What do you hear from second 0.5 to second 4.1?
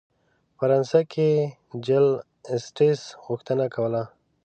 په فرانسه کې جل اسټټس غوښتنه کوله.